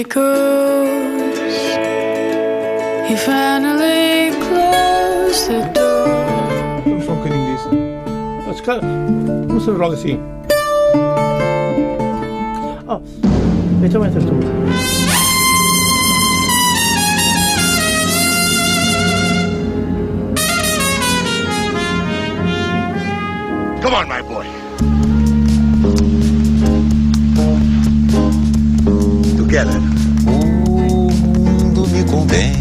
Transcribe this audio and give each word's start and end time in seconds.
it. 0.00 0.14
He 3.08 3.16
finally 3.16 4.30
closed 4.46 5.48
the 5.48 5.70
door. 5.72 6.82
Non 6.84 7.02
so 7.02 7.20
che 7.22 7.28
in 7.28 7.34
inglese. 7.34 7.68
That's 8.46 8.60
good. 8.60 8.82
Non 8.82 9.60
so 9.60 9.72
wrong, 9.72 9.96
sì. 9.96 10.18
Oh, 12.86 13.00
it's 13.82 13.94
a 13.94 13.98
minute 13.98 14.16
or. 14.16 14.20
Come 23.82 23.94
on, 23.94 24.08
my 24.08 24.22
boy. 24.22 24.46
Together. 29.36 29.89
Mundo 32.20 32.59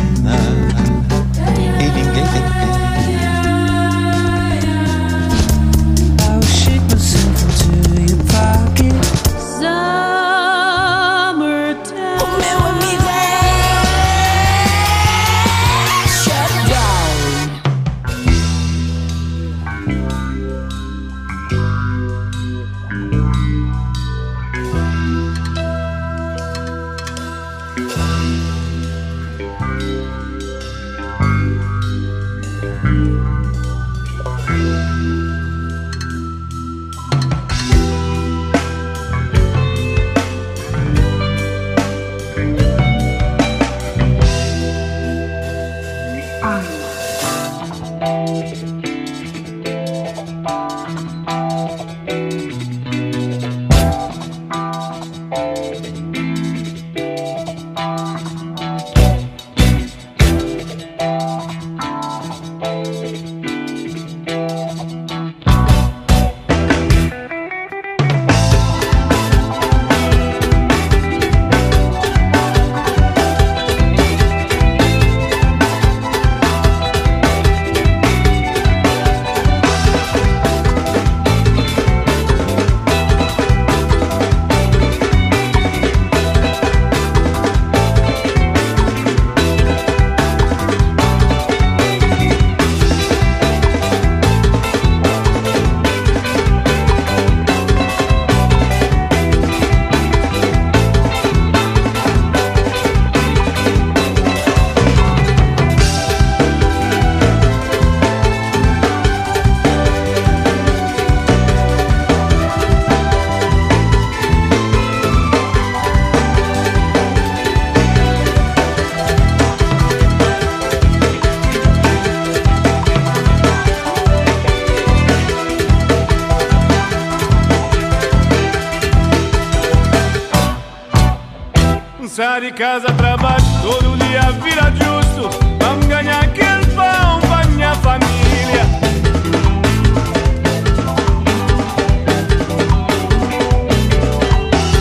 casa, 132.59 132.91
trabalho, 132.91 133.41
todo 133.61 133.97
dia 133.99 134.19
vira 134.43 134.69
justo. 134.71 135.29
Vamos 135.61 135.85
ganhar 135.85 136.19
aquele 136.19 136.65
pão 136.75 137.21
pra 137.21 137.45
minha 137.45 137.73
família. 137.75 138.65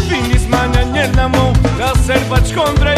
Fim 0.08 0.22
de 0.28 0.40
semana, 0.40 0.84
na 1.14 1.28
mão, 1.28 1.52
dá 1.78 1.94
certo 1.94 2.26
pra 2.26 2.40
descontrair. 2.40 2.97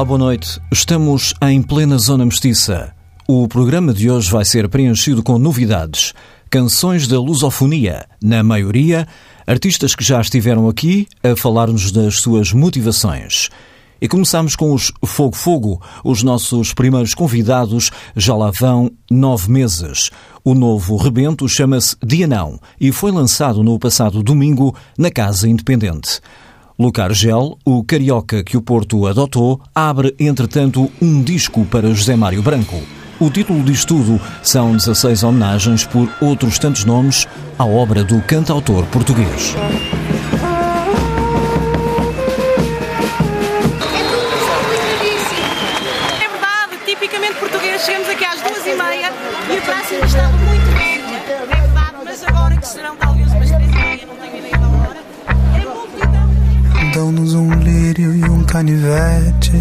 Olá, 0.00 0.06
boa 0.06 0.18
noite. 0.18 0.58
Estamos 0.72 1.34
em 1.42 1.60
plena 1.60 1.98
zona 1.98 2.24
mestiça. 2.24 2.90
O 3.28 3.46
programa 3.46 3.92
de 3.92 4.10
hoje 4.10 4.30
vai 4.30 4.46
ser 4.46 4.66
preenchido 4.66 5.22
com 5.22 5.38
novidades. 5.38 6.14
Canções 6.48 7.06
da 7.06 7.20
lusofonia, 7.20 8.06
na 8.22 8.42
maioria, 8.42 9.06
artistas 9.46 9.94
que 9.94 10.02
já 10.02 10.18
estiveram 10.18 10.70
aqui 10.70 11.06
a 11.22 11.36
falar-nos 11.36 11.92
das 11.92 12.16
suas 12.22 12.50
motivações. 12.50 13.50
E 14.00 14.08
começamos 14.08 14.56
com 14.56 14.72
os 14.72 14.90
Fogo 15.04 15.36
Fogo. 15.36 15.82
Os 16.02 16.22
nossos 16.22 16.72
primeiros 16.72 17.12
convidados 17.12 17.90
já 18.16 18.34
lá 18.34 18.50
vão 18.58 18.90
nove 19.10 19.52
meses. 19.52 20.10
O 20.42 20.54
novo 20.54 20.96
rebento 20.96 21.46
chama-se 21.46 21.94
Dianão 22.02 22.58
e 22.80 22.90
foi 22.90 23.12
lançado 23.12 23.62
no 23.62 23.78
passado 23.78 24.22
domingo 24.22 24.74
na 24.96 25.10
Casa 25.10 25.46
Independente. 25.46 26.22
Lucar 26.80 27.12
Gel, 27.12 27.58
o 27.62 27.84
carioca 27.84 28.42
que 28.42 28.56
o 28.56 28.62
Porto 28.62 29.06
adotou, 29.06 29.60
abre, 29.74 30.14
entretanto, 30.18 30.90
um 30.98 31.22
disco 31.22 31.62
para 31.66 31.92
José 31.92 32.16
Mário 32.16 32.42
Branco. 32.42 32.80
O 33.20 33.28
título 33.28 33.62
diz 33.62 33.84
tudo, 33.84 34.18
são 34.42 34.74
16 34.74 35.22
homenagens 35.22 35.84
por 35.84 36.08
outros 36.22 36.58
tantos 36.58 36.86
nomes 36.86 37.28
à 37.58 37.66
obra 37.66 38.02
do 38.02 38.22
cantautor 38.22 38.86
português. 38.86 39.54
É 46.16 46.28
verdade, 46.30 46.78
tipicamente 46.86 47.34
português, 47.34 47.82
chegamos 47.84 48.08
aqui 48.08 48.24
às 48.24 48.40
duas 48.40 48.66
e 48.66 48.74
meia 48.74 49.12
e 49.50 49.58
o 49.58 49.60
trânsito 49.60 50.06
estava 50.06 50.34
muito 50.38 50.72
bem. 50.78 50.98
É 51.28 51.46
verdade, 51.46 51.96
mas 52.02 52.24
agora 52.24 52.56
que 52.56 52.66
serão 52.66 52.96
talvez 52.96 53.30
umas 53.34 53.50
três 53.50 53.68
e 53.68 53.74
meia, 53.74 54.06
não 54.06 54.16
tenho 54.16 54.39
Dão-nos 56.94 57.34
um 57.34 57.52
lírio 57.52 58.14
e 58.14 58.24
um 58.24 58.42
canivete 58.42 59.52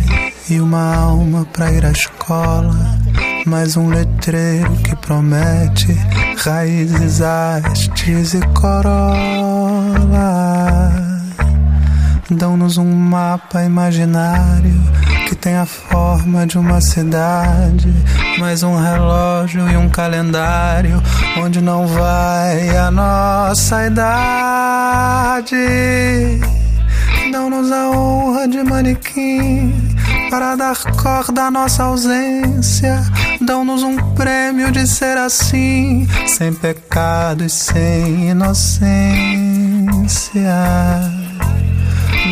e 0.49 0.59
uma 0.59 0.95
alma 0.95 1.45
pra 1.53 1.71
ir 1.71 1.85
à 1.85 1.91
escola. 1.91 2.97
Mais 3.45 3.77
um 3.77 3.87
letreiro 3.89 4.75
que 4.77 4.95
promete 4.95 5.93
raízes, 6.37 7.21
hastes 7.21 8.33
e 8.33 8.41
corola. 8.59 9.09
Dão-nos 12.31 12.77
um 12.77 12.91
mapa 12.91 13.63
imaginário 13.63 14.81
que 15.27 15.35
tem 15.35 15.55
a 15.55 15.65
forma 15.65 16.47
de 16.47 16.57
uma 16.57 16.81
cidade, 16.81 17.93
mais 18.39 18.63
um 18.63 18.75
relógio 18.75 19.69
e 19.69 19.77
um 19.77 19.87
calendário 19.89 20.99
onde 21.37 21.61
não 21.61 21.85
vai 21.85 22.75
a 22.75 22.89
nossa 22.89 23.85
idade. 23.85 25.55
Dão-nos 27.31 27.71
a 27.71 27.89
honra 27.91 28.47
de 28.47 28.63
manequim 28.63 29.73
para 30.29 30.55
dar 30.55 30.75
corda 31.01 31.43
à 31.43 31.51
nossa 31.51 31.83
ausência. 31.83 33.03
Dão-nos 33.41 33.83
um 33.83 33.97
prêmio 34.13 34.71
de 34.71 34.87
ser 34.87 35.17
assim, 35.17 36.07
sem 36.27 36.53
pecado 36.53 37.43
e 37.43 37.49
sem 37.49 38.29
inocência. 38.29 38.89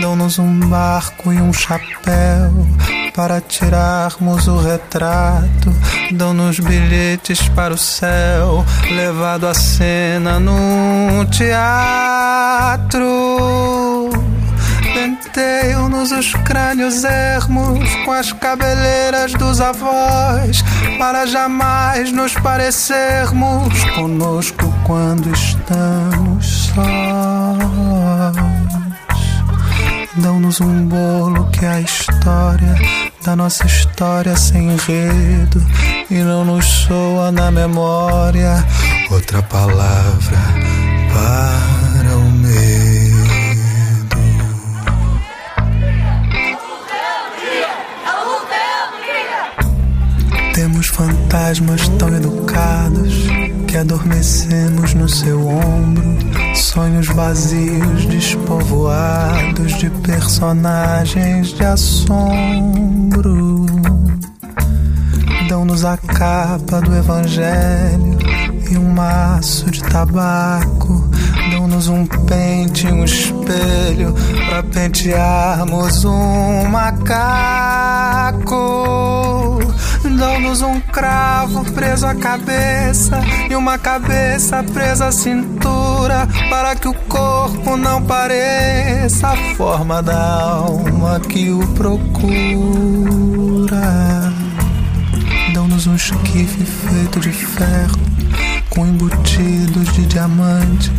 Dão-nos 0.01 0.39
um 0.39 0.59
barco 0.61 1.31
e 1.33 1.41
um 1.41 1.53
chapéu 1.53 2.67
para 3.15 3.41
tirarmos 3.41 4.47
o 4.47 4.57
retrato. 4.57 5.75
Dão-nos 6.11 6.59
bilhetes 6.59 7.49
para 7.49 7.73
o 7.73 7.77
céu, 7.77 8.63
levado 8.91 9.47
à 9.47 9.53
cena 9.53 10.39
num 10.39 11.25
teatro. 11.25 13.05
Penteiam-nos 15.07 16.12
os 16.12 16.33
crânios 16.44 17.06
ermos 17.06 17.95
com 18.04 18.12
as 18.12 18.33
cabeleiras 18.33 19.31
dos 19.36 19.62
avós, 19.62 20.62
para 20.98 21.25
jamais 21.25 22.12
nos 22.12 22.33
parecermos 22.33 23.74
conosco 23.95 24.74
quando 24.86 25.31
estamos 25.31 26.71
sós. 26.74 28.36
Dão-nos 30.18 30.59
um 30.59 30.86
bolo 30.88 31.50
que 31.51 31.63
é 31.63 31.69
a 31.69 31.80
história 31.80 32.75
da 33.24 33.33
nossa 33.33 33.65
história 33.65 34.36
sem 34.36 34.71
enredo 34.71 35.65
e 36.12 36.15
não 36.15 36.44
nos 36.44 36.65
soa 36.65 37.31
na 37.31 37.50
memória 37.50 38.62
outra 39.09 39.42
palavra 39.42 40.37
para 41.14 41.76
fantasmas 51.27 51.89
tão 51.99 52.15
educados 52.15 53.13
que 53.67 53.77
adormecemos 53.77 54.93
no 54.93 55.09
seu 55.09 55.45
ombro. 55.45 56.17
Sonhos 56.55 57.07
vazios, 57.07 58.05
despovoados 58.05 59.77
de 59.77 59.89
personagens 59.89 61.49
de 61.49 61.65
assombro. 61.65 63.65
Dão-nos 65.49 65.83
a 65.83 65.97
capa 65.97 66.81
do 66.81 66.95
Evangelho 66.95 68.17
e 68.71 68.77
um 68.77 68.93
maço 68.93 69.69
de 69.69 69.83
tabaco. 69.83 71.06
Dão-nos 71.77 71.89
um 71.89 72.07
pente 72.07 72.87
um 72.87 73.05
espelho 73.05 74.11
para 74.49 74.63
pentearmos 74.63 76.05
um 76.05 76.63
macaco. 76.69 78.49
Dão-nos 80.17 80.63
um 80.63 80.79
cravo 80.79 81.63
preso 81.73 82.07
à 82.07 82.15
cabeça 82.15 83.21
e 83.47 83.55
uma 83.55 83.77
cabeça 83.77 84.63
presa 84.63 85.09
à 85.09 85.11
cintura 85.11 86.27
para 86.49 86.75
que 86.75 86.87
o 86.87 86.95
corpo 87.07 87.77
não 87.77 88.01
pareça 88.01 89.27
a 89.27 89.37
forma 89.55 90.01
da 90.01 90.41
alma 90.41 91.19
que 91.19 91.51
o 91.51 91.59
procura. 91.75 91.93
Dão-nos 95.53 95.85
um 95.85 95.93
esquife 95.93 96.65
feito 96.65 97.19
de 97.19 97.31
ferro 97.31 97.99
com 98.71 98.83
embutidos 98.87 99.93
de 99.93 100.07
diamante 100.07 100.91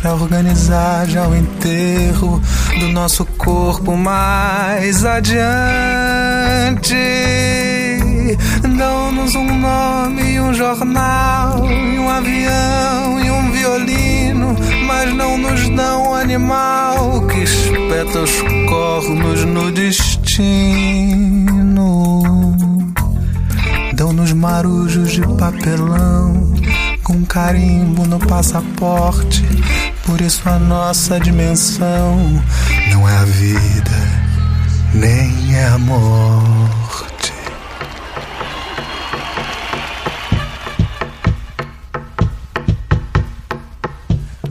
para 0.00 0.14
organizar 0.14 1.06
já 1.08 1.26
o 1.26 1.34
enterro 1.34 2.40
do 2.78 2.88
nosso 2.88 3.24
corpo 3.24 3.96
mais 3.96 5.04
adiante. 5.04 5.34
Dão-nos 8.76 9.34
um 9.34 9.58
nome 9.58 10.32
e 10.32 10.40
um 10.40 10.52
jornal, 10.52 11.64
e 11.70 11.98
um 11.98 12.10
avião 12.10 13.20
e 13.24 13.30
um 13.30 13.50
violino, 13.50 14.56
mas 14.86 15.14
não 15.14 15.38
nos 15.38 15.68
dão 15.70 16.14
animal 16.14 17.26
que 17.28 17.40
espeta 17.40 18.20
os 18.20 18.42
cornos 18.68 19.44
no 19.44 19.70
destino. 19.72 20.24
Dão-nos 23.94 24.32
marujos 24.32 25.12
de 25.12 25.22
papelão 25.38 26.53
com 27.04 27.22
carimbo 27.26 28.06
no 28.06 28.18
passaporte. 28.18 29.44
Por 30.06 30.20
isso 30.20 30.48
a 30.48 30.58
nossa 30.58 31.20
dimensão 31.20 32.42
não 32.90 33.08
é 33.08 33.16
a 33.16 33.24
vida, 33.24 33.90
nem 34.94 35.54
é 35.54 35.66
a 35.66 35.78
morte. 35.78 37.32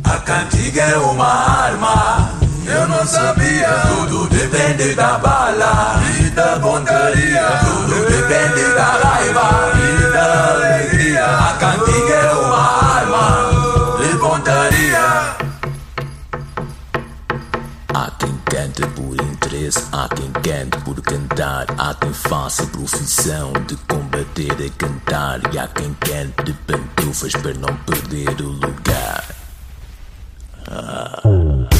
A 0.03 0.17
cantiga 0.19 0.81
é 0.83 0.97
uma 0.97 1.27
arma. 1.27 2.39
Eu 2.65 2.87
não 2.87 3.05
sabia. 3.05 3.67
Tudo 3.87 4.27
depende 4.29 4.93
da 4.93 5.17
bala 5.17 6.01
e 6.19 6.29
da 6.29 6.59
pontaria. 6.59 7.47
Tudo 7.65 8.05
depende 8.07 8.73
da 8.75 8.85
raiva 8.85 9.72
canta 18.73 18.87
por 18.87 19.21
interesse, 19.21 19.83
há 19.91 20.09
quem 20.09 20.31
cante 20.31 20.77
por 20.83 20.99
cantar, 21.01 21.67
há 21.77 21.93
quem 21.93 22.11
faça 22.11 22.65
profissão 22.67 23.53
de 23.67 23.75
combater 23.87 24.51
a 24.51 24.69
cantar, 24.77 25.53
e 25.53 25.59
há 25.59 25.67
quem 25.67 25.93
cante 25.93 26.43
de 26.43 26.53
pantufas 26.53 27.33
para 27.33 27.53
não 27.53 27.75
perder 27.77 28.41
o 28.41 28.49
lugar. 28.49 29.23
Ah. 30.67 31.72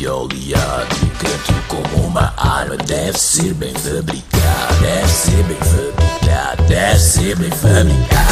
Feito 0.00 0.02
e 0.02 0.08
oleado. 0.08 0.96
E 1.02 1.06
canto 1.18 1.54
como 1.68 2.06
uma 2.06 2.32
arma, 2.36 2.76
deve 2.76 3.18
ser 3.18 3.54
bem 3.54 3.74
fabricado. 3.74 4.80
Deve 4.80 5.08
ser 5.08 5.42
bem 5.44 5.56
fabricado, 5.58 6.62
deve 6.64 6.98
ser 6.98 7.36
bem 7.36 7.50
fabricado. 7.50 8.30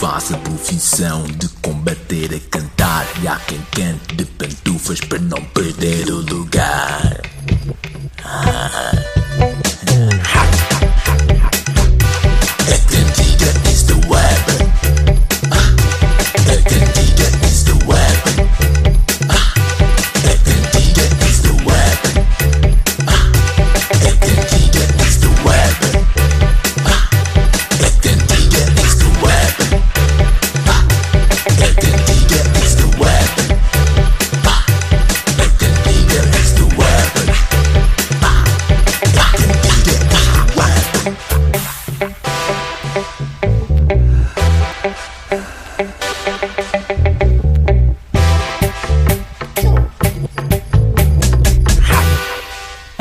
Faça 0.00 0.36
profissão 0.36 1.24
de 1.24 1.48
combater 1.60 2.32
a 2.32 2.38
cantar, 2.50 3.04
e 3.20 3.26
há 3.26 3.34
quem 3.40 3.60
cante 3.72 4.14
de 4.14 4.24
pantufas 4.24 5.00
para 5.00 5.18
não 5.18 5.42
perder 5.46 6.08
o 6.12 6.20
lugar. 6.20 6.37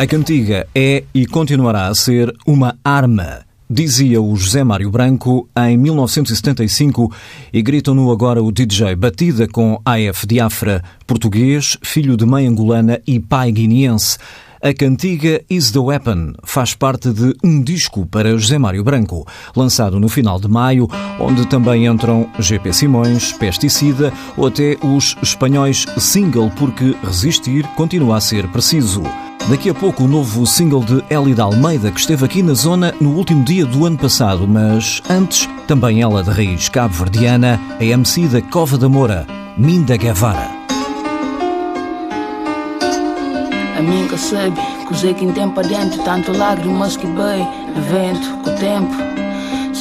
Cantiga 0.08 0.66
é 0.74 1.04
e 1.14 1.26
continuará 1.26 1.88
a 1.88 1.96
ser 1.96 2.34
uma 2.48 2.78
arma, 2.84 3.42
dizia 3.70 4.22
o 4.22 4.36
José 4.38 4.64
Mário 4.64 4.90
Branco 4.90 5.50
em 5.58 5.78
1975 5.78 7.12
e 7.52 7.62
gritam-no 7.62 8.10
agora 8.10 8.42
o 8.42 8.52
DJ 8.52 8.96
Batida 8.96 9.48
com 9.48 9.82
AF 9.84 10.26
Diafra, 10.26 10.82
português, 11.06 11.78
filho 11.84 12.16
de 12.16 12.26
mãe 12.26 12.48
angolana 12.48 13.02
e 13.06 13.20
pai 13.20 13.52
guineense. 13.52 14.18
A 14.62 14.74
cantiga 14.74 15.42
Is 15.50 15.72
the 15.72 15.80
Weapon 15.80 16.34
faz 16.44 16.74
parte 16.74 17.12
de 17.12 17.36
um 17.44 17.62
disco 17.62 18.06
para 18.06 18.38
José 18.38 18.58
Mário 18.58 18.84
Branco, 18.84 19.28
lançado 19.56 20.00
no 20.00 20.08
final 20.08 20.40
de 20.40 20.48
maio, 20.48 20.88
onde 21.20 21.46
também 21.48 21.86
entram 21.86 22.30
GP 22.40 22.74
Simões, 22.74 23.34
Pesticida 23.34 24.12
ou 24.38 24.48
até 24.48 24.78
os 24.82 25.16
espanhóis 25.22 25.86
Single, 25.98 26.50
porque 26.58 26.96
resistir 27.04 27.68
continua 27.76 28.18
a 28.18 28.22
ser 28.22 28.48
preciso. 28.48 29.04
Daqui 29.50 29.70
a 29.70 29.74
pouco 29.74 30.04
o 30.04 30.08
novo 30.10 30.46
single 30.46 30.84
de 30.84 31.02
Elida 31.10 31.44
Almeida, 31.44 31.90
que 31.90 32.02
esteve 32.02 32.26
aqui 32.26 32.44
na 32.44 32.54
zona 32.54 32.94
no 33.00 33.12
último 33.16 33.46
dia 33.46 33.66
do 33.66 33.86
ano 33.86 33.98
passado, 33.98 34.46
mas 34.46 35.02
antes, 35.10 35.48
também 35.66 36.02
ela 36.02 36.22
de 36.22 36.30
raiz 36.30 36.68
cabo-verdiana, 36.68 37.58
a 37.80 37.84
MC 37.84 38.28
da 38.28 38.42
Cova 38.42 38.78
da 38.78 38.90
Moura, 38.90 39.26
Minda 39.56 39.96
Guevara. 39.96 40.50
A 43.78 43.82
mim 43.82 44.06
que 44.10 44.18
sabe, 44.18 44.60
cozei 44.86 45.14
que 45.14 45.24
em 45.24 45.32
tempo 45.32 45.58
adentro, 45.62 46.04
tanto 46.04 46.38
lágrimas 46.38 46.98
que 46.98 47.08
bem, 47.08 47.48
vento, 47.90 48.38
com 48.44 48.50
o 48.50 48.56
tempo. 48.58 49.27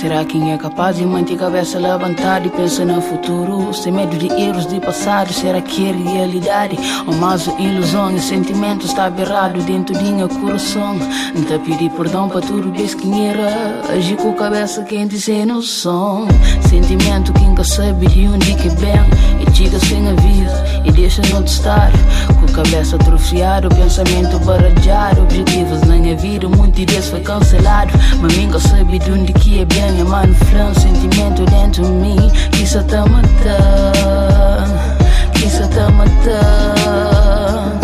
Será 0.00 0.22
quem 0.26 0.52
é 0.52 0.58
capaz 0.58 0.98
de 0.98 1.06
manter 1.06 1.36
a 1.36 1.38
cabeça 1.38 1.78
levantada 1.78 2.46
e 2.46 2.50
pensar 2.50 2.84
no 2.84 3.00
futuro? 3.00 3.72
Sem 3.72 3.90
medo 3.90 4.14
de 4.18 4.26
erros 4.26 4.66
de 4.66 4.78
passado, 4.78 5.32
será 5.32 5.62
que 5.62 5.88
é 5.88 5.92
realidade? 5.92 6.76
Ou 7.06 7.14
mais 7.14 7.46
ilusão 7.58 8.14
e 8.14 8.20
sentimento 8.20 8.84
está 8.84 9.08
berrado 9.08 9.58
dentro 9.62 9.96
de 9.96 10.04
meu 10.12 10.28
coração? 10.28 10.98
Não 11.34 11.58
pedir 11.60 11.88
perdão 11.92 12.28
para 12.28 12.42
tudo 12.42 12.70
desde 12.70 12.96
quem 12.96 13.26
era. 13.26 13.80
Agir 13.90 14.18
com 14.18 14.32
a 14.32 14.34
cabeça 14.34 14.82
quente 14.82 15.18
sem 15.18 15.46
noção. 15.46 16.28
Sentimento 16.68 17.32
que 17.32 17.40
nunca 17.40 17.64
sabe 17.64 18.06
de 18.06 18.28
onde 18.28 18.54
que 18.54 18.68
vem. 18.68 19.00
E 19.40 19.56
chega 19.56 19.80
sem 19.80 20.06
aviso 20.10 20.25
e 20.25 20.25
não 21.30 21.44
estar. 21.44 21.90
Com 22.38 22.46
a 22.46 22.64
cabeça 22.64 22.96
atrofiada, 22.96 23.68
o 23.68 23.74
pensamento 23.74 24.38
baralhado. 24.40 25.22
Objetivos 25.22 25.82
minha 25.84 26.16
vida, 26.16 26.48
muito 26.48 26.86
dias 26.86 27.08
foi 27.08 27.20
cancelado. 27.20 27.92
Mas 28.20 28.36
nunca 28.36 28.60
sabe 28.60 28.98
de 28.98 29.10
onde 29.10 29.32
que 29.32 29.60
é 29.60 29.64
bem. 29.64 30.04
Mano 30.04 30.34
flan, 30.34 30.72
sentimento 30.74 31.44
dentro 31.46 31.82
de 31.82 31.90
mim. 31.90 32.30
Que 32.52 32.62
isso 32.62 32.82
tá 32.84 33.04
matando. 33.06 33.36
Que 35.32 35.46
isso 35.46 35.66
tá 35.68 35.90
matando. 35.90 37.75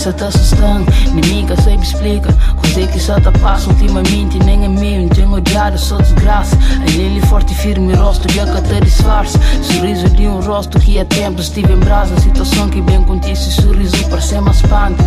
Que 0.00 0.08
isso 0.08 0.12
tá 0.14 0.28
assustando. 0.28 0.90
Inimiga 1.08 1.54
sempre 1.60 1.86
explica. 1.86 2.32
Coisa 2.56 2.86
que 2.86 2.98
só 2.98 3.20
tá 3.20 3.30
passa 3.32 3.68
ultimamente. 3.68 4.38
Nem 4.38 4.64
é 4.64 4.68
meu, 4.68 5.02
não 5.02 5.08
tenho 5.10 5.30
odiado, 5.30 5.78
só 5.78 5.98
desgraça. 5.98 6.56
A 6.56 6.90
ele 6.90 7.20
forte 7.26 7.52
e 7.52 7.56
firme, 7.56 7.92
rosto 7.92 8.26
que 8.26 8.40
até 8.40 8.80
disfarce. 8.80 9.38
Sorriso 9.62 10.08
de 10.08 10.26
um 10.26 10.40
rosto 10.40 10.80
que 10.80 10.98
há 10.98 11.04
tempos 11.04 11.48
estive 11.48 11.74
em 11.74 11.76
brasa. 11.76 12.18
Situação 12.18 12.70
que 12.70 12.80
bem 12.80 13.02
contigo, 13.02 13.34
esse 13.34 13.52
sorriso 13.52 13.94
parece 14.08 14.40
mais 14.40 14.56
espanto. 14.56 15.04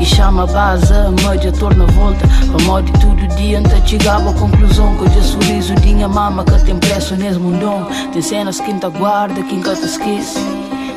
E 0.00 0.04
chama 0.04 0.42
a 0.42 0.46
base, 0.46 0.92
a 0.92 1.12
média 1.28 1.52
torna 1.52 1.86
volta. 1.86 2.26
Para 2.66 2.82
de 2.82 2.92
tudo 2.94 3.36
dia, 3.36 3.60
anta 3.60 3.80
chegava 3.86 4.30
a 4.30 4.34
conclusão. 4.34 4.96
Que 4.96 5.04
o 5.04 5.22
sorriso 5.22 5.72
de 5.76 5.94
minha 5.94 6.08
mama 6.08 6.44
que 6.44 6.64
tem 6.64 6.76
preço 6.78 7.14
nesse 7.14 7.38
mundão. 7.38 7.86
Tem 8.12 8.20
cenas 8.20 8.58
que 8.58 8.72
ainda 8.72 8.88
guarda, 8.88 9.40
que 9.40 9.54
nunca 9.54 9.76
te 9.76 9.84
esquece. 9.84 10.40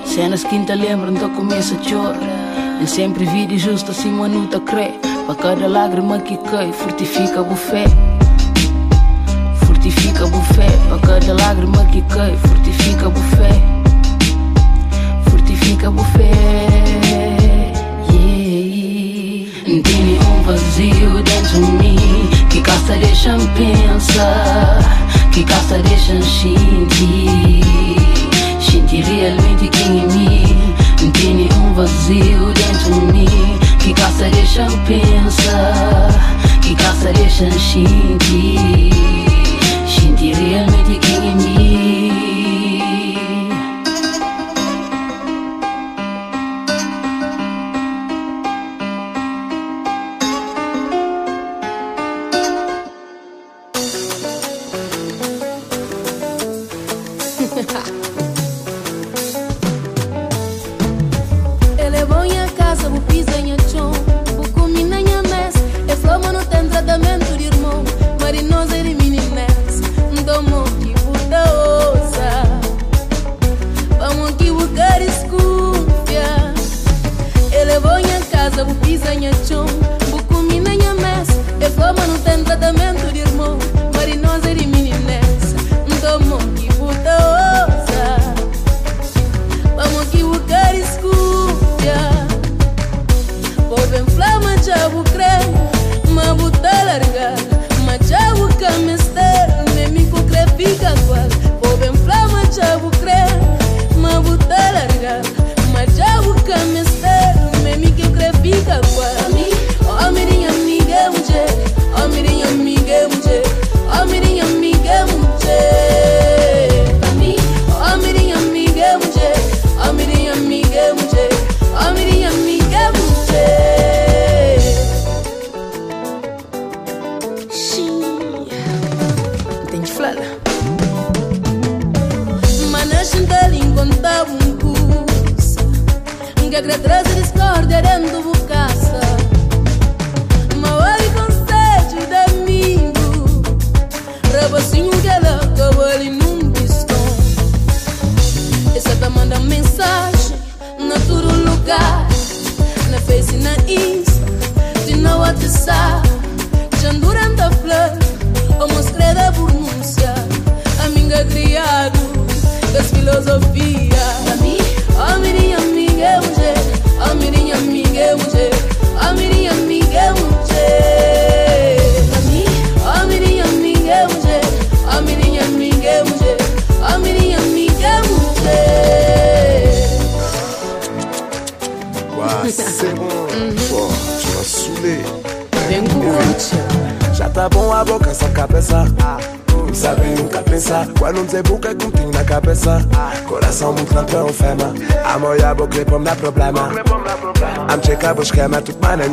Cenas 0.03 0.43
que 0.43 0.55
ainda 0.55 0.73
lembram, 0.73 1.13
então 1.13 1.29
começa 1.29 1.75
a 1.75 1.83
chorar. 1.83 2.64
Nem 2.77 2.87
sempre 2.87 3.25
vida 3.25 3.57
justa, 3.57 3.91
assim, 3.91 4.11
mano, 4.11 4.47
tá 4.47 4.59
crê. 4.59 4.91
Para 5.25 5.35
cada 5.35 5.67
lágrima 5.67 6.19
que 6.19 6.37
cai, 6.37 6.71
fortifica 6.71 7.41
o 7.41 7.55
fé. 7.55 7.85
Fortifica 9.65 10.25
o 10.25 10.41
fé. 10.53 10.67
Para 10.89 10.99
cada 10.99 11.33
lágrima 11.33 11.85
que 11.85 12.01
cai, 12.03 12.35
fortifica 12.37 13.07
o 13.07 13.13
fé. 13.13 13.61
Fortifica 15.29 15.89
o 15.89 16.03
fé. 16.03 16.31
Yeah. 18.11 19.81
Tem 19.81 20.19
um 20.19 20.43
vazio 20.43 21.23
dentro 21.23 21.65
de 21.65 21.71
mim 21.71 22.29
que 22.49 22.59
gasta 22.61 22.93
deixa-me 22.97 23.47
pensar. 23.47 24.79
que 25.31 25.43
caça 25.43 25.77
deixa 25.79 26.21
sentir 26.21 27.61
Sentir 28.59 29.03
realmente 29.03 29.67
quem 29.67 29.99
é 29.99 30.07
mim 30.07 30.64
Tem 31.11 31.49
um 31.53 31.73
vazio 31.73 32.53
dentro 32.53 32.93
de 32.93 33.13
mim. 33.13 33.59
Que 33.79 33.93
caça 33.93 34.27
deixa 34.31 34.65
pensar 34.87 36.09
Que 36.61 36.73
caça 36.73 37.13
deixa 37.13 37.51
Sentir 37.51 38.74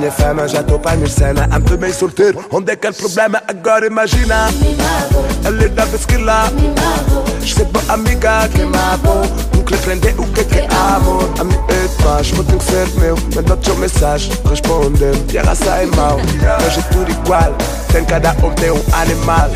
minha 0.03 0.11
fama, 0.11 0.49
já 0.49 0.61
estou 0.61 0.81
para 0.81 0.93
a 0.93 0.97
minha 0.97 1.09
cena 1.09 1.45
Amo 1.45 1.65
também 1.65 1.93
solteiro, 1.93 2.45
onde 2.51 2.73
é 2.73 2.77
que 2.77 2.89
é 2.89 2.91
o 2.91 2.95
problema? 2.95 3.41
Agora 3.47 3.87
imagina. 3.87 4.47
A 5.45 5.51
lida 5.51 5.85
lá 6.25 6.51
Recebo 7.41 7.81
amiga. 7.89 8.49
Que 8.49 8.63
amo 8.63 9.23
Nunca 9.55 9.75
aprender 9.77 10.15
o 10.19 10.27
que 10.27 10.41
é 10.41 10.45
que 10.45 10.59
é 10.59 10.67
amor. 10.67 11.31
A 11.39 11.45
minha 11.45 11.63
faz, 12.03 12.31
vou 12.31 12.45
ter 12.45 12.57
que 12.57 12.65
ser 12.65 12.89
meu. 12.99 13.17
Manda-te 13.35 13.71
uma 13.71 13.81
mensagem, 13.81 14.33
respondeu 14.49 15.15
E 15.33 15.39
a 15.39 15.43
raça 15.43 15.71
é 15.71 15.87
mau, 15.87 16.19
mas 16.19 16.79
é 16.79 16.83
tudo 16.91 17.11
igual. 17.11 17.55
Tem 17.93 18.05
cada 18.05 18.33
um 18.45 18.51
tem 18.55 18.73
um 18.73 18.83
animal 18.93 19.51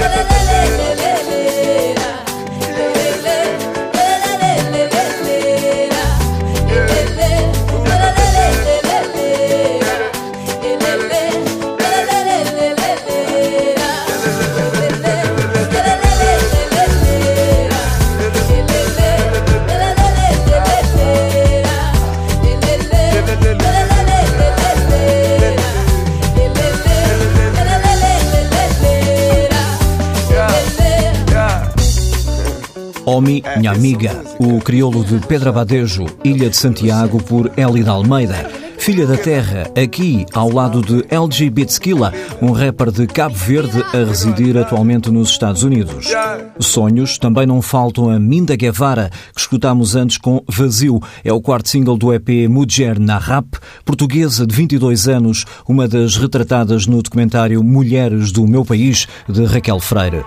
Omi 33.17 33.43
Nhamiga, 33.63 34.23
o 34.39 34.61
crioulo 34.61 35.03
de 35.03 35.27
Pedra 35.27 35.51
Badejo, 35.51 36.05
Ilha 36.23 36.51
de 36.51 36.57
Santiago, 36.57 37.17
por 37.23 37.51
Elida 37.57 37.91
Almeida. 37.91 38.47
Filha 38.77 39.07
da 39.07 39.17
Terra, 39.17 39.71
aqui 39.75 40.27
ao 40.35 40.53
lado 40.53 40.83
de 40.83 41.03
LG 41.09 41.49
Bitskilla, 41.49 42.13
um 42.43 42.53
rapper 42.53 42.91
de 42.91 43.07
Cabo 43.07 43.35
Verde 43.35 43.83
a 43.95 44.05
residir 44.07 44.59
atualmente 44.59 45.11
nos 45.11 45.31
Estados 45.31 45.63
Unidos. 45.63 46.09
Sonhos 46.61 47.17
também 47.17 47.47
não 47.47 47.63
faltam 47.63 48.11
a 48.11 48.19
Minda 48.19 48.55
Guevara, 48.55 49.11
que 49.35 49.41
escutámos 49.41 49.97
antes 49.97 50.19
com 50.19 50.45
Vazio. 50.47 51.01
É 51.25 51.33
o 51.33 51.41
quarto 51.41 51.71
single 51.71 51.97
do 51.97 52.13
EP 52.13 52.47
Mujer 52.51 52.99
na 52.99 53.17
Rap, 53.17 53.47
portuguesa 53.83 54.47
de 54.47 54.55
22 54.55 55.09
anos, 55.09 55.47
uma 55.67 55.89
das 55.89 56.17
retratadas 56.17 56.87
no 56.87 57.03
documentário 57.03 57.65
Mulheres 57.65 58.31
do 58.31 58.47
Meu 58.47 58.63
País, 58.63 59.09
de 59.27 59.43
Raquel 59.47 59.81
Freire. 59.81 60.23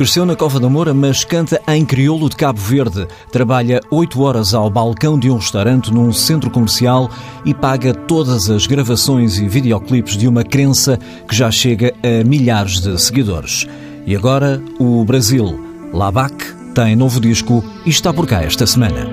Cresceu 0.00 0.24
na 0.24 0.34
Cova 0.34 0.58
da 0.58 0.66
Moura, 0.66 0.94
mas 0.94 1.24
canta 1.24 1.60
em 1.68 1.84
crioulo 1.84 2.30
de 2.30 2.34
Cabo 2.34 2.58
Verde. 2.58 3.06
Trabalha 3.30 3.82
oito 3.90 4.22
horas 4.22 4.54
ao 4.54 4.70
balcão 4.70 5.18
de 5.18 5.28
um 5.28 5.36
restaurante 5.36 5.92
num 5.92 6.10
centro 6.10 6.50
comercial 6.50 7.10
e 7.44 7.52
paga 7.52 7.92
todas 7.92 8.48
as 8.48 8.66
gravações 8.66 9.36
e 9.36 9.46
videoclipes 9.46 10.16
de 10.16 10.26
uma 10.26 10.42
crença 10.42 10.98
que 11.28 11.36
já 11.36 11.50
chega 11.50 11.92
a 12.02 12.24
milhares 12.26 12.80
de 12.80 12.98
seguidores. 12.98 13.66
E 14.06 14.16
agora, 14.16 14.58
o 14.78 15.04
Brasil. 15.04 15.62
Labac 15.92 16.34
tem 16.74 16.96
novo 16.96 17.20
disco 17.20 17.62
e 17.84 17.90
está 17.90 18.10
por 18.10 18.26
cá 18.26 18.42
esta 18.42 18.66
semana. 18.66 19.06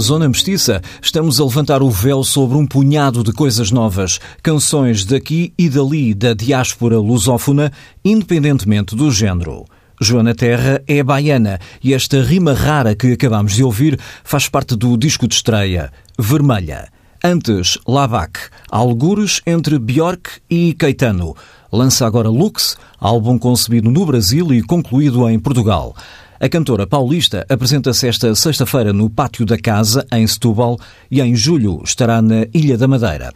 Zona 0.00 0.26
Mestiça, 0.26 0.80
estamos 1.02 1.38
a 1.38 1.44
levantar 1.44 1.82
o 1.82 1.90
véu 1.90 2.24
sobre 2.24 2.56
um 2.56 2.66
punhado 2.66 3.22
de 3.22 3.32
coisas 3.32 3.70
novas, 3.70 4.18
canções 4.42 5.04
daqui 5.04 5.52
e 5.58 5.68
dali 5.68 6.14
da 6.14 6.32
diáspora 6.32 6.98
lusófona, 6.98 7.70
independentemente 8.02 8.96
do 8.96 9.10
género. 9.10 9.66
Joana 10.00 10.34
Terra 10.34 10.82
é 10.88 11.02
baiana 11.02 11.60
e 11.84 11.92
esta 11.92 12.22
rima 12.22 12.54
rara 12.54 12.96
que 12.96 13.12
acabamos 13.12 13.52
de 13.52 13.62
ouvir 13.62 14.00
faz 14.24 14.48
parte 14.48 14.74
do 14.74 14.96
disco 14.96 15.28
de 15.28 15.34
estreia, 15.34 15.92
Vermelha. 16.18 16.88
Antes, 17.22 17.78
Lavac, 17.86 18.40
algures 18.70 19.42
entre 19.46 19.78
Bjork 19.78 20.30
e 20.48 20.72
Caetano. 20.72 21.36
Lança 21.70 22.06
agora 22.06 22.30
Lux, 22.30 22.78
álbum 22.98 23.38
concebido 23.38 23.90
no 23.90 24.06
Brasil 24.06 24.54
e 24.54 24.62
concluído 24.62 25.28
em 25.28 25.38
Portugal. 25.38 25.94
A 26.42 26.48
cantora 26.48 26.86
paulista 26.86 27.44
apresenta-se 27.50 28.08
esta 28.08 28.34
sexta-feira 28.34 28.94
no 28.94 29.10
Pátio 29.10 29.44
da 29.44 29.58
Casa, 29.58 30.06
em 30.10 30.26
Setúbal, 30.26 30.78
e 31.10 31.20
em 31.20 31.36
julho 31.36 31.82
estará 31.84 32.22
na 32.22 32.46
Ilha 32.54 32.78
da 32.78 32.88
Madeira. 32.88 33.34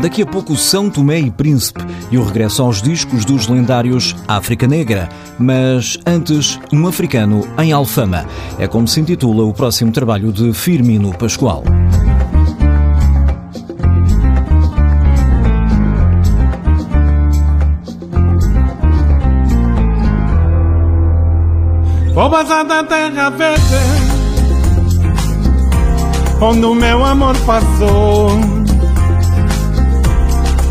Daqui 0.00 0.22
a 0.22 0.26
pouco 0.26 0.56
São 0.56 0.88
Tomé 0.88 1.20
e 1.20 1.30
Príncipe 1.30 1.82
e 2.10 2.16
o 2.16 2.24
regresso 2.24 2.62
aos 2.62 2.80
discos 2.80 3.26
dos 3.26 3.46
lendários 3.46 4.16
África 4.26 4.66
Negra. 4.66 5.06
Mas 5.38 5.98
antes, 6.06 6.58
um 6.72 6.86
africano 6.86 7.46
em 7.62 7.72
Alfama. 7.72 8.24
É 8.58 8.66
como 8.66 8.88
se 8.88 9.00
intitula 9.00 9.44
o 9.44 9.52
próximo 9.52 9.92
trabalho 9.92 10.32
de 10.32 10.54
Firmino 10.54 11.12
Pascoal. 11.18 11.62
Passar 22.16 22.64
da 22.64 22.82
terra 22.82 23.28
verde 23.28 23.60
Onde 26.40 26.64
o 26.64 26.74
meu 26.74 27.04
amor 27.04 27.36
passou. 27.44 28.30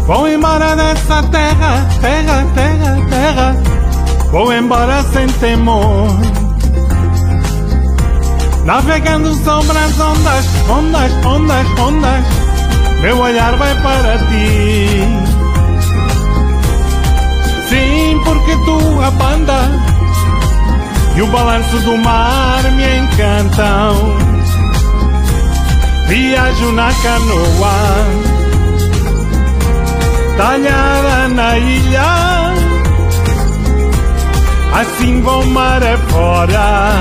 Vou 0.08 0.28
embora 0.28 0.76
dessa 0.76 1.22
terra, 1.24 1.88
terra, 2.02 2.46
terra, 2.56 2.98
terra. 3.10 3.56
Vou 4.32 4.52
embora 4.52 5.04
sem 5.04 5.28
temor. 5.28 6.08
Navegando 8.66 9.32
sobre 9.36 9.78
as 9.78 10.00
ondas, 10.00 10.46
ondas, 10.68 11.12
ondas, 11.26 11.80
ondas 11.80 12.26
Meu 13.02 13.20
olhar 13.20 13.56
vai 13.58 13.76
para 13.84 14.18
ti. 14.18 14.88
Sim, 17.70 18.20
porque 18.24 18.56
tua 18.66 19.12
banda 19.12 19.85
E 21.16 21.22
o 21.22 21.28
balanço 21.28 21.80
do 21.80 21.98
mar 21.98 22.64
me 22.72 22.98
encantam 22.98 24.36
Viajo 26.08 26.72
na 26.74 26.94
canoa, 26.94 28.06
talhada 30.38 31.28
na 31.30 31.58
ilha. 31.58 32.54
Assim 34.72 35.22
vou 35.22 35.44
mar 35.48 35.82
fora, 36.10 36.92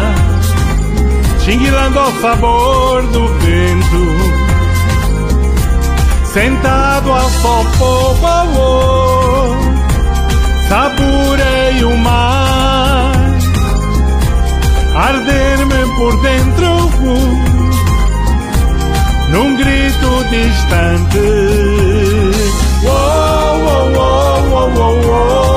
xinguilando 1.45 2.01
o 2.01 2.21
sabor 2.23 3.03
do 3.09 3.29
vento. 3.41 4.05
Sentado 6.33 7.13
ao 7.13 7.31
sol, 7.31 7.65
povo, 7.79 9.57
saborei 10.67 11.85
o 11.85 11.97
mar, 11.99 12.44
arder-me 14.95 15.87
por 15.97 16.21
dentro 16.23 16.91
num 19.31 19.57
grito 19.57 20.25
distante. 20.31 21.19
Oh, 22.87 22.91
oh, 22.91 23.93
oh, 23.97 24.55
oh, 24.55 24.73
oh, 24.79 25.11
oh. 25.11 25.54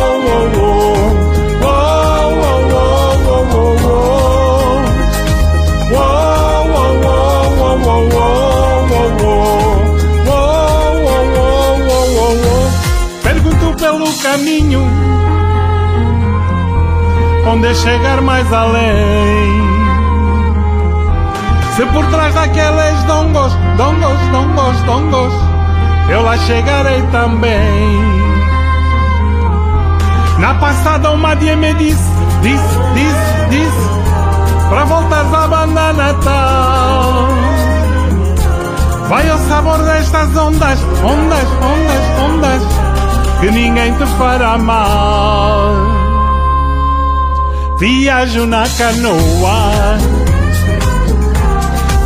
Onde 17.68 17.76
chegar 17.76 18.22
mais 18.22 18.52
além. 18.54 19.68
Se 21.76 21.86
por 21.88 22.06
trás 22.08 22.34
daqueles 22.34 23.04
dongos, 23.04 23.54
dongos, 23.78 24.20
dongos, 24.32 24.82
dongos, 24.84 25.34
eu 26.10 26.22
lá 26.24 26.38
chegarei 26.38 27.02
também. 27.12 28.18
Na 30.40 30.54
passada 30.56 31.12
uma 31.12 31.36
dia 31.36 31.56
me 31.56 31.74
disse, 31.74 32.10
disse, 32.42 32.78
disse, 32.94 33.50
disse, 33.50 33.90
para 34.70 34.86
voltares 34.86 35.34
à 35.34 35.48
banda 35.48 35.94
natal. 35.94 37.28
Vai 39.10 39.30
ao 39.30 39.38
sabor 39.40 39.78
destas 39.84 40.36
ondas, 40.36 40.80
ondas, 41.04 41.48
ondas, 41.62 42.30
ondas, 42.30 42.64
que 43.40 43.52
ninguém 43.52 43.94
te 43.94 44.06
fará 44.18 44.58
mal. 44.58 45.87
Viajo 47.80 48.46
na 48.48 48.64
canoa 48.78 49.98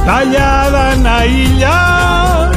talhada 0.05 0.95
na 0.97 1.25
ilha. 1.25 2.51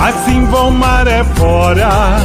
Assim 0.00 0.44
vou 0.46 0.72
é 1.06 1.24
fora, 1.36 2.18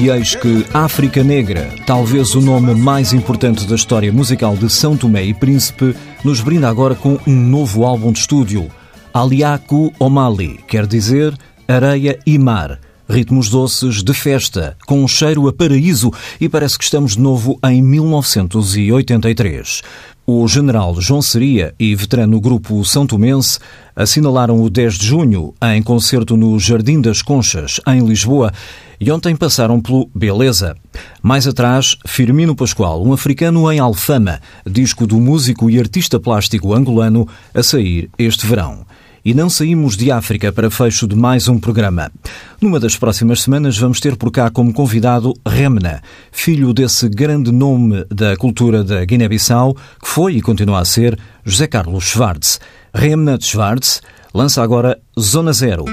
E 0.00 0.10
eis 0.10 0.36
que 0.36 0.64
África 0.72 1.24
Negra, 1.24 1.68
talvez 1.84 2.36
o 2.36 2.40
nome 2.40 2.72
mais 2.72 3.12
importante 3.12 3.66
da 3.66 3.74
história 3.74 4.12
musical 4.12 4.56
de 4.56 4.70
São 4.70 4.96
Tomé 4.96 5.24
e 5.24 5.34
Príncipe, 5.34 5.92
nos 6.22 6.40
brinda 6.40 6.68
agora 6.68 6.94
com 6.94 7.18
um 7.26 7.34
novo 7.34 7.84
álbum 7.84 8.12
de 8.12 8.20
estúdio, 8.20 8.70
Aliaku 9.12 9.92
Omali, 9.98 10.60
quer 10.68 10.86
dizer 10.86 11.36
areia 11.66 12.16
e 12.24 12.38
mar. 12.38 12.78
Ritmos 13.10 13.48
doces 13.48 14.02
de 14.02 14.12
festa, 14.12 14.76
com 14.86 15.02
um 15.02 15.08
cheiro 15.08 15.48
a 15.48 15.52
paraíso 15.52 16.12
e 16.38 16.46
parece 16.46 16.76
que 16.76 16.84
estamos 16.84 17.12
de 17.12 17.20
novo 17.20 17.58
em 17.64 17.80
1983. 17.80 19.80
O 20.26 20.46
general 20.46 21.00
João 21.00 21.22
Seria 21.22 21.74
e 21.80 21.94
veterano 21.94 22.38
grupo 22.38 22.84
São 22.84 23.06
Tomense 23.06 23.58
assinalaram 23.96 24.62
o 24.62 24.68
10 24.68 24.98
de 24.98 25.06
junho 25.06 25.54
em 25.62 25.82
concerto 25.82 26.36
no 26.36 26.60
Jardim 26.60 27.00
das 27.00 27.22
Conchas, 27.22 27.80
em 27.86 28.06
Lisboa, 28.06 28.52
e 29.00 29.10
ontem 29.10 29.34
passaram 29.34 29.80
pelo 29.80 30.10
Beleza. 30.14 30.76
Mais 31.22 31.46
atrás, 31.46 31.96
Firmino 32.04 32.54
Pascoal, 32.54 33.02
um 33.02 33.14
africano 33.14 33.72
em 33.72 33.78
Alfama, 33.78 34.38
disco 34.66 35.06
do 35.06 35.18
músico 35.18 35.70
e 35.70 35.78
artista 35.78 36.20
plástico 36.20 36.74
angolano, 36.74 37.26
a 37.54 37.62
sair 37.62 38.10
este 38.18 38.46
verão 38.46 38.84
e 39.28 39.34
não 39.34 39.50
saímos 39.50 39.94
de 39.94 40.10
África 40.10 40.50
para 40.50 40.70
fecho 40.70 41.06
de 41.06 41.14
mais 41.14 41.48
um 41.48 41.58
programa. 41.58 42.10
Numa 42.62 42.80
das 42.80 42.96
próximas 42.96 43.42
semanas 43.42 43.76
vamos 43.76 44.00
ter 44.00 44.16
por 44.16 44.30
cá 44.30 44.48
como 44.48 44.72
convidado 44.72 45.34
Remna, 45.46 46.00
filho 46.32 46.72
desse 46.72 47.10
grande 47.10 47.52
nome 47.52 48.06
da 48.08 48.38
cultura 48.38 48.82
da 48.82 49.04
Guiné-Bissau, 49.04 49.74
que 49.74 50.08
foi 50.08 50.36
e 50.36 50.40
continua 50.40 50.80
a 50.80 50.84
ser 50.86 51.18
José 51.44 51.66
Carlos 51.66 52.04
Schwartz. 52.04 52.58
Remna 52.94 53.38
Schwartz 53.38 54.00
lança 54.32 54.62
agora 54.62 54.98
Zona 55.20 55.52
Zero. 55.52 55.84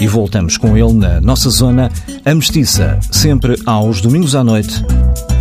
E 0.00 0.06
voltamos 0.06 0.56
com 0.56 0.74
ele 0.74 0.94
na 0.94 1.20
nossa 1.20 1.50
zona, 1.50 1.92
a 2.24 2.34
Mestiça, 2.34 2.98
sempre 3.10 3.54
aos 3.66 4.00
domingos 4.00 4.34
à 4.34 4.42
noite, 4.42 4.82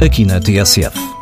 aqui 0.05 0.25
na 0.25 0.41
TSF. 0.41 1.20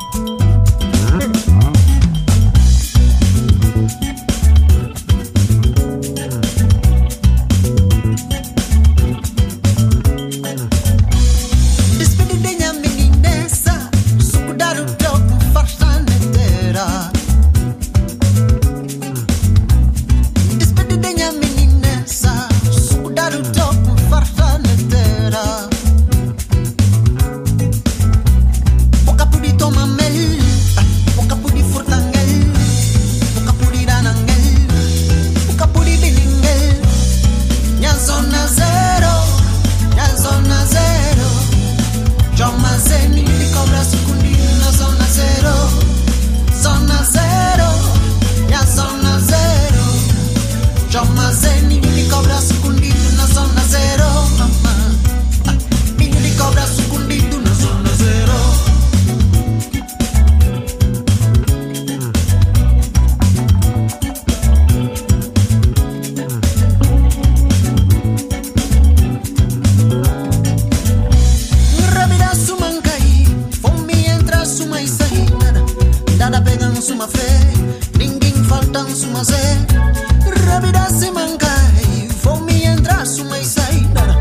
se 81.00 81.12
mancai, 81.12 82.10
Fome 82.22 82.66
entra-se 82.66 83.22
uma 83.22 83.40
e 83.40 83.46
sai 83.46 83.88
Nada, 83.94 84.18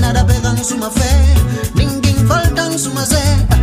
nada 0.00 0.24
pega-nos 0.24 0.70
uma 0.70 0.90
fé. 0.90 1.34
Ninguém 1.74 2.14
falta-nos 2.26 2.86
uma 2.86 3.04
zé. 3.04 3.53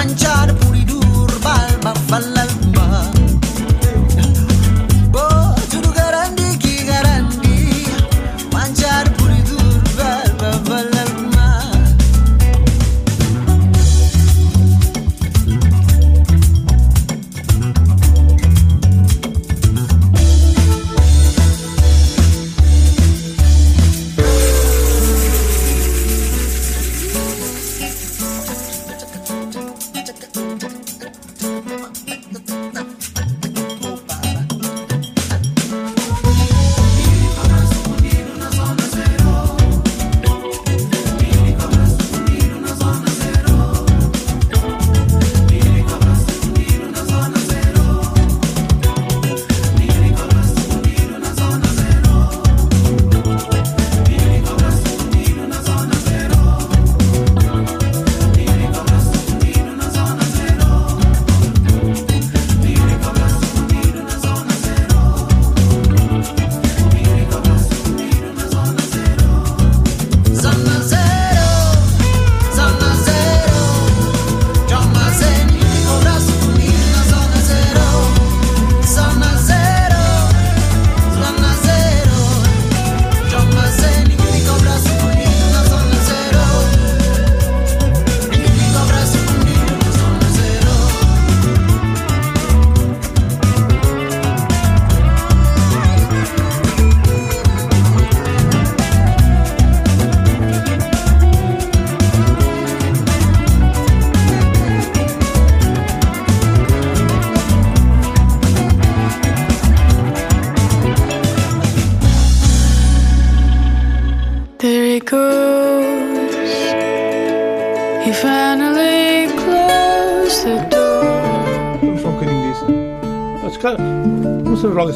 manchar 0.00 0.49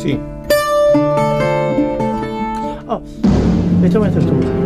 assim. 0.05 0.21
Oh, 2.87 3.01
então 3.85 4.05
entras 4.05 4.25
tu. 4.25 4.64